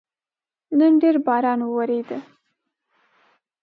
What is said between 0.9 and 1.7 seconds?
ډېر باران